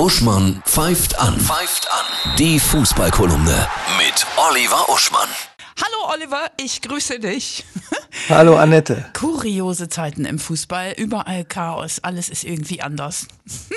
Uschmann 0.00 0.62
pfeift 0.64 1.20
an. 1.20 1.38
Pfeift 1.38 1.86
an. 1.92 2.34
Die 2.38 2.58
Fußballkolumne 2.58 3.68
mit 3.98 4.26
Oliver 4.48 4.88
Uschmann. 4.88 5.28
Hallo 5.76 6.14
Oliver, 6.14 6.46
ich 6.56 6.80
grüße 6.80 7.18
dich. 7.18 7.66
Hallo 8.30 8.56
Annette. 8.56 9.04
Kuriose 9.12 9.90
Zeiten 9.90 10.24
im 10.24 10.38
Fußball, 10.38 10.94
überall 10.96 11.44
Chaos, 11.44 11.98
alles 12.02 12.30
ist 12.30 12.44
irgendwie 12.44 12.80
anders. 12.80 13.28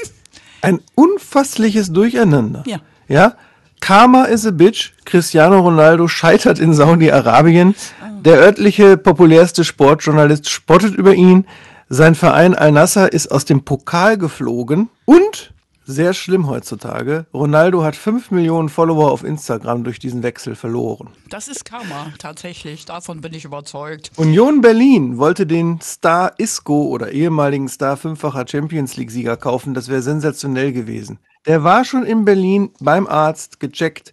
Ein 0.62 0.80
unfassliches 0.94 1.92
Durcheinander. 1.92 2.62
Ja. 2.66 2.78
Ja? 3.08 3.34
Karma 3.80 4.26
is 4.26 4.46
a 4.46 4.52
bitch. 4.52 4.92
Cristiano 5.04 5.58
Ronaldo 5.58 6.06
scheitert 6.06 6.60
in 6.60 6.72
Saudi-Arabien. 6.72 7.74
Der 8.20 8.38
örtliche 8.38 8.96
populärste 8.96 9.64
Sportjournalist 9.64 10.48
spottet 10.48 10.94
über 10.94 11.14
ihn. 11.14 11.48
Sein 11.88 12.14
Verein 12.14 12.54
Al-Nassr 12.54 13.12
ist 13.12 13.32
aus 13.32 13.44
dem 13.44 13.64
Pokal 13.64 14.18
geflogen. 14.18 14.88
Und, 15.04 15.51
sehr 15.84 16.14
schlimm 16.14 16.46
heutzutage, 16.46 17.26
Ronaldo 17.34 17.82
hat 17.82 17.96
5 17.96 18.30
Millionen 18.30 18.68
Follower 18.68 19.10
auf 19.10 19.24
Instagram 19.24 19.84
durch 19.84 19.98
diesen 19.98 20.22
Wechsel 20.22 20.54
verloren. 20.54 21.08
Das 21.28 21.48
ist 21.48 21.64
Karma, 21.64 22.12
tatsächlich, 22.18 22.84
davon 22.84 23.20
bin 23.20 23.34
ich 23.34 23.44
überzeugt. 23.44 24.10
Union 24.16 24.60
Berlin 24.60 25.18
wollte 25.18 25.46
den 25.46 25.80
Star 25.80 26.34
Isco 26.38 26.86
oder 26.86 27.12
ehemaligen 27.12 27.68
Star 27.68 27.96
fünffacher 27.96 28.46
Champions 28.46 28.96
League-Sieger 28.96 29.36
kaufen. 29.36 29.74
Das 29.74 29.88
wäre 29.88 30.02
sensationell 30.02 30.72
gewesen. 30.72 31.18
Der 31.46 31.64
war 31.64 31.84
schon 31.84 32.04
in 32.04 32.24
Berlin 32.24 32.70
beim 32.80 33.06
Arzt 33.06 33.58
gecheckt. 33.58 34.12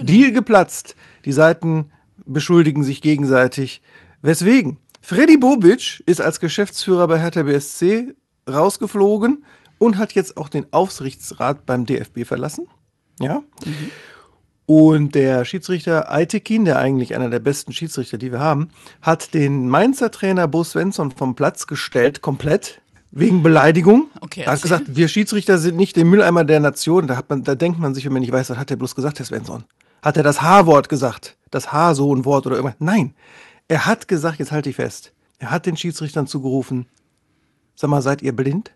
Deal 0.00 0.32
geplatzt. 0.32 0.96
Die 1.24 1.32
Seiten 1.32 1.90
beschuldigen 2.26 2.84
sich 2.84 3.00
gegenseitig. 3.00 3.80
Weswegen? 4.20 4.78
Freddy 5.00 5.38
Bobic 5.38 6.02
ist 6.04 6.20
als 6.20 6.40
Geschäftsführer 6.40 7.08
bei 7.08 7.18
Hertha 7.18 7.42
BSC 7.42 8.14
rausgeflogen 8.48 9.44
und 9.78 9.98
hat 9.98 10.12
jetzt 10.12 10.36
auch 10.36 10.48
den 10.48 10.66
Aufsichtsrat 10.72 11.66
beim 11.66 11.86
DFB 11.86 12.24
verlassen. 12.24 12.66
Ja. 13.20 13.42
Und 14.66 15.14
der 15.14 15.44
Schiedsrichter 15.44 16.12
Aitekin, 16.12 16.64
der 16.64 16.78
eigentlich 16.78 17.14
einer 17.14 17.30
der 17.30 17.38
besten 17.38 17.72
Schiedsrichter, 17.72 18.18
die 18.18 18.32
wir 18.32 18.40
haben, 18.40 18.70
hat 19.00 19.32
den 19.32 19.68
Mainzer 19.68 20.10
Trainer 20.10 20.46
Bo 20.46 20.62
Svensson 20.62 21.10
vom 21.10 21.34
Platz 21.34 21.66
gestellt, 21.66 22.20
komplett, 22.20 22.80
wegen 23.10 23.42
Beleidigung. 23.42 24.08
Okay, 24.20 24.42
er 24.42 24.52
hat 24.52 24.62
gesagt, 24.62 24.84
wir 24.88 25.08
Schiedsrichter 25.08 25.58
sind 25.58 25.76
nicht 25.76 25.96
der 25.96 26.04
Mülleimer 26.04 26.44
der 26.44 26.60
Nation. 26.60 27.06
Da, 27.06 27.16
hat 27.16 27.30
man, 27.30 27.44
da 27.44 27.54
denkt 27.54 27.78
man 27.78 27.94
sich, 27.94 28.04
wenn 28.04 28.12
man 28.12 28.20
nicht 28.20 28.32
weiß, 28.32 28.50
was 28.50 28.58
hat 28.58 28.70
er 28.70 28.76
bloß 28.76 28.94
gesagt, 28.94 29.18
Herr 29.18 29.26
Svensson? 29.26 29.64
Hat 30.02 30.16
er 30.16 30.22
das 30.22 30.42
H-Wort 30.42 30.88
gesagt? 30.88 31.36
Das 31.50 31.72
H 31.72 31.94
so 31.94 32.14
ein 32.14 32.24
Wort 32.24 32.46
oder 32.46 32.56
irgendwas? 32.56 32.76
Nein. 32.78 33.14
Er 33.68 33.86
hat 33.86 34.08
gesagt, 34.08 34.38
jetzt 34.38 34.52
halte 34.52 34.70
ich 34.70 34.76
fest. 34.76 35.12
Er 35.38 35.50
hat 35.50 35.66
den 35.66 35.76
Schiedsrichtern 35.76 36.26
zugerufen, 36.26 36.86
sag 37.74 37.90
mal, 37.90 38.02
seid 38.02 38.22
ihr 38.22 38.34
blind? 38.34 38.72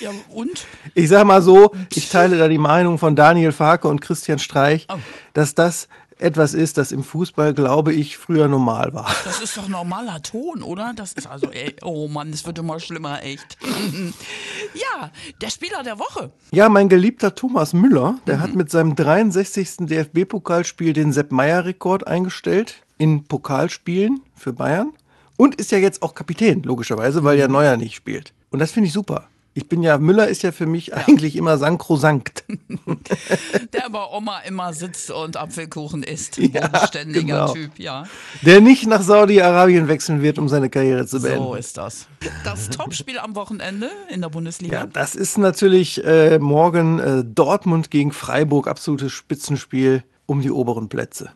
Ja, 0.00 0.10
und? 0.30 0.66
Ich 0.94 1.08
sag 1.08 1.24
mal 1.24 1.40
so, 1.42 1.72
ich 1.94 2.08
teile 2.10 2.36
da 2.38 2.48
die 2.48 2.58
Meinung 2.58 2.98
von 2.98 3.14
Daniel 3.16 3.52
Farke 3.52 3.88
und 3.88 4.00
Christian 4.00 4.38
Streich, 4.38 4.86
Oh. 4.90 4.96
dass 5.34 5.54
das 5.54 5.88
etwas 6.18 6.54
ist, 6.54 6.78
das 6.78 6.92
im 6.92 7.02
Fußball, 7.02 7.54
glaube 7.54 7.92
ich, 7.92 8.16
früher 8.18 8.46
normal 8.48 8.94
war. 8.94 9.12
Das 9.24 9.40
ist 9.40 9.56
doch 9.56 9.68
normaler 9.68 10.22
Ton, 10.22 10.62
oder? 10.62 10.92
Das 10.94 11.12
ist 11.12 11.26
also, 11.26 11.50
ey, 11.50 11.74
oh 11.82 12.06
Mann, 12.08 12.30
es 12.30 12.46
wird 12.46 12.58
immer 12.58 12.78
schlimmer, 12.80 13.22
echt. 13.22 13.58
ja, 14.74 15.10
der 15.40 15.50
Spieler 15.50 15.82
der 15.82 15.98
Woche. 15.98 16.30
Ja, 16.52 16.68
mein 16.68 16.88
geliebter 16.88 17.34
Thomas 17.34 17.72
Müller, 17.72 18.18
der 18.26 18.40
hat 18.40 18.54
mit 18.54 18.70
seinem 18.70 18.94
63. 18.94 19.78
DFB-Pokalspiel 19.88 20.92
den 20.92 21.12
Sepp 21.12 21.32
Meyer-Rekord 21.32 22.06
eingestellt 22.06 22.82
in 22.96 23.24
Pokalspielen 23.24 24.20
für 24.36 24.52
Bayern 24.52 24.92
und 25.36 25.56
ist 25.56 25.72
ja 25.72 25.78
jetzt 25.78 26.02
auch 26.02 26.14
Kapitän, 26.14 26.62
logischerweise, 26.62 27.24
weil 27.24 27.38
ja 27.38 27.48
Neuer 27.48 27.76
nicht 27.76 27.94
spielt. 27.96 28.32
Und 28.50 28.60
das 28.60 28.70
finde 28.70 28.86
ich 28.86 28.92
super. 28.92 29.28
Ich 29.56 29.68
bin 29.68 29.84
ja, 29.84 29.98
Müller 29.98 30.26
ist 30.26 30.42
ja 30.42 30.50
für 30.50 30.66
mich 30.66 30.94
eigentlich 30.94 31.36
immer 31.36 31.58
sankrosankt. 31.58 32.44
Der 33.72 33.88
bei 33.88 34.04
Oma 34.12 34.40
immer 34.40 34.72
sitzt 34.72 35.12
und 35.12 35.36
Apfelkuchen 35.36 36.02
isst. 36.02 36.38
Ja, 36.38 36.66
Bodenständiger 36.66 37.20
genau. 37.20 37.52
Typ, 37.52 37.78
ja. 37.78 38.04
Der 38.42 38.60
nicht 38.60 38.88
nach 38.88 39.00
Saudi-Arabien 39.00 39.86
wechseln 39.86 40.22
wird, 40.22 40.40
um 40.40 40.48
seine 40.48 40.70
Karriere 40.70 41.06
zu 41.06 41.22
beenden. 41.22 41.44
So 41.44 41.54
ist 41.54 41.76
das. 41.76 42.08
Das 42.42 42.68
Topspiel 42.70 43.18
am 43.18 43.36
Wochenende 43.36 43.90
in 44.10 44.22
der 44.22 44.28
Bundesliga. 44.28 44.80
Ja, 44.80 44.86
das 44.86 45.14
ist 45.14 45.38
natürlich 45.38 46.04
äh, 46.04 46.40
morgen 46.40 46.98
äh, 46.98 47.24
Dortmund 47.24 47.92
gegen 47.92 48.10
Freiburg, 48.10 48.66
absolutes 48.66 49.12
Spitzenspiel 49.12 50.02
um 50.26 50.42
die 50.42 50.50
oberen 50.50 50.88
Plätze. 50.88 51.30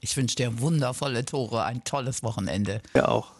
Ich 0.00 0.16
wünsche 0.16 0.36
dir 0.36 0.60
wundervolle 0.60 1.24
Tore, 1.24 1.64
ein 1.64 1.82
tolles 1.82 2.22
Wochenende. 2.22 2.82
Ja 2.94 3.08
auch. 3.08 3.34